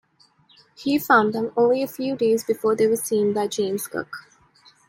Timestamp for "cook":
3.85-4.31